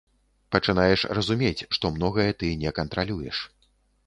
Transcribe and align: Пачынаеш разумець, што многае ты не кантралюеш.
Пачынаеш 0.53 1.03
разумець, 1.17 1.67
што 1.77 1.93
многае 1.99 2.27
ты 2.41 2.51
не 2.63 2.73
кантралюеш. 2.79 3.45